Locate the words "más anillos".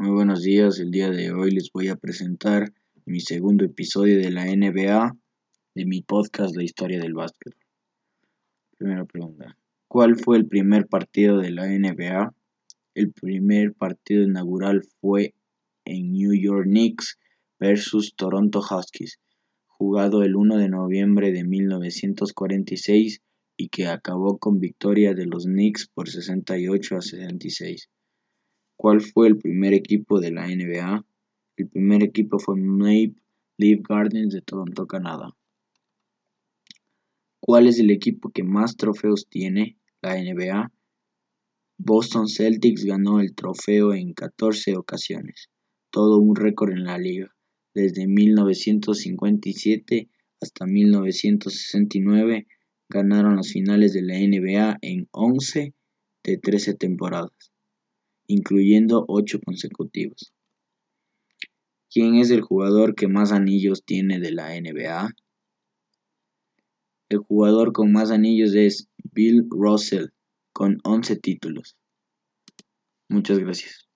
63.08-63.84, 67.90-68.54